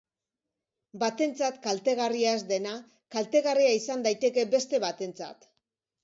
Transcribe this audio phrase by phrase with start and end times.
[1.01, 2.71] Batentzat kaltegarria ez dena,
[3.15, 5.47] kaltegarria izan daiteke beste batentzat.